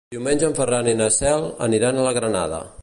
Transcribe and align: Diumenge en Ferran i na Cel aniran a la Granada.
Diumenge 0.13 0.47
en 0.47 0.55
Ferran 0.59 0.89
i 0.93 0.95
na 1.03 1.11
Cel 1.19 1.47
aniran 1.69 1.99
a 2.05 2.09
la 2.09 2.17
Granada. 2.21 2.67